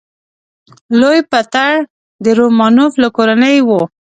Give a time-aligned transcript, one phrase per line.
[0.99, 1.73] لوی پطر
[2.23, 3.69] د رومانوف له کورنۍ و.